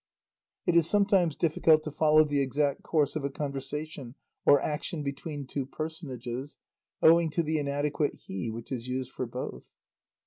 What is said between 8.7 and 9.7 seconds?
is used for both.